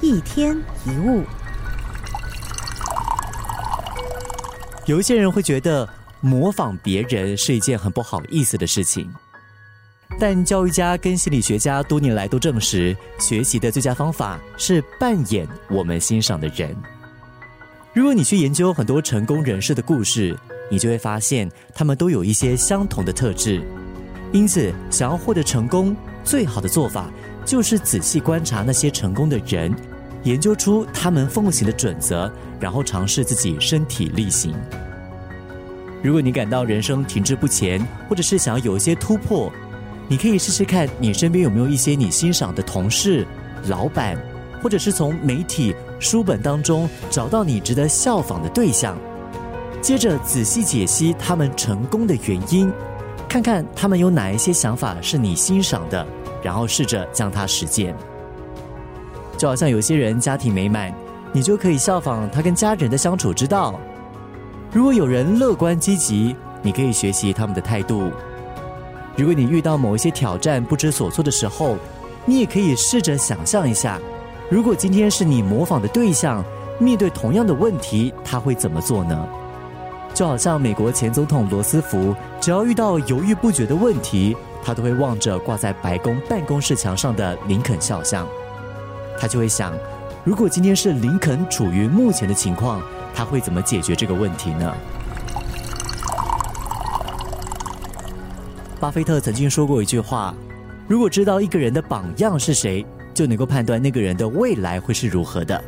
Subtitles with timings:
[0.00, 1.24] 一天一物。
[4.86, 5.88] 有一些人会觉得
[6.20, 9.12] 模仿别人是一件很不好意思的事情，
[10.18, 16.76] 但教育家跟心理学家多年来都证实，学习的最佳方法是扮演我们欣赏的人。
[17.92, 20.36] 如果你去研究很多成功人士的故事，
[20.70, 23.62] 你就会发现他们都有一些相同的特质。
[24.32, 27.10] 因此，想要获得成功，最好的做法
[27.46, 29.72] 就是仔细观察那些成功的人，
[30.24, 34.52] 研究出他们奉行的准则，然后尝试自己身体力行。
[36.02, 39.50] 如果你感到人生停滞不前，或者是想要有一些突破，
[40.08, 43.24] 你可以试试看你身边有没有一些你欣赏的同事、
[43.68, 44.20] 老板，
[44.60, 48.98] 或者是从媒体、书本当中找到你值得效仿的对象，
[49.80, 52.72] 接着仔细解析他们成功的原因。
[53.36, 56.06] 看看他们有哪一些想法是你欣赏的，
[56.42, 57.94] 然后试着将它实践。
[59.36, 60.90] 就好像有些人家庭美满，
[61.34, 63.78] 你就可以效仿他跟家人的相处之道。
[64.72, 68.10] 如果有人乐观积极，你可以学习他们的态度。
[69.16, 71.76] 如果你遇到某一些挑战不知所措的时候，
[72.24, 74.00] 你也可以试着想象一下，
[74.48, 76.42] 如果今天是你模仿的对象，
[76.78, 79.28] 面对同样的问题，他会怎么做呢？
[80.16, 88.26] 就好像美国前总统罗斯福，只要遇到犹豫不决的问题，他都会望着挂在白宫办公室墙上的林肯肖像，
[89.20, 89.74] 他就会想，
[90.24, 92.80] 如果今天是林肯处于目前的情况，
[93.14, 94.74] 他会怎么解决这个问题呢？
[98.80, 100.34] 巴菲特曾经说过一句话：，
[100.88, 105.62] 如果知道一个人的榜样是谁，就能够判断那个人的未来会是如何的。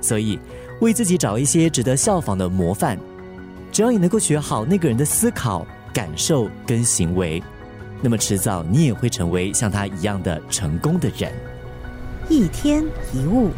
[0.00, 0.36] 所以，
[0.80, 2.98] 为自己找一些值得效仿的模范。
[3.72, 7.42] 只要你能够学好那个人的思考、感受跟行为，
[8.02, 11.32] 那么迟早你也会成为像他一样的成功的人。
[12.28, 13.50] 一天一物。